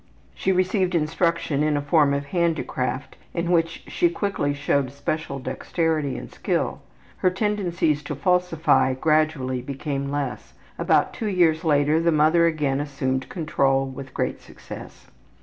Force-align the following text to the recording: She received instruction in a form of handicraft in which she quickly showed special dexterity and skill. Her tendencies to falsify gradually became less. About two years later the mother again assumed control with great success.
She 0.33 0.51
received 0.51 0.95
instruction 0.95 1.61
in 1.61 1.77
a 1.77 1.81
form 1.83 2.11
of 2.15 2.25
handicraft 2.25 3.17
in 3.35 3.51
which 3.51 3.83
she 3.87 4.09
quickly 4.09 4.51
showed 4.51 4.91
special 4.91 5.37
dexterity 5.37 6.17
and 6.17 6.31
skill. 6.33 6.81
Her 7.17 7.29
tendencies 7.29 8.01
to 8.05 8.15
falsify 8.15 8.95
gradually 8.95 9.61
became 9.61 10.09
less. 10.09 10.55
About 10.79 11.13
two 11.13 11.27
years 11.27 11.63
later 11.63 11.99
the 11.99 12.11
mother 12.11 12.47
again 12.47 12.81
assumed 12.81 13.29
control 13.29 13.85
with 13.85 14.11
great 14.11 14.41
success. 14.41 15.05